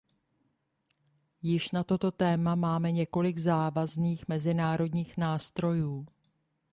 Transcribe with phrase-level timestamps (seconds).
[1.41, 6.05] Již na toto téma máme několik závazných mezinárodních nástrojů.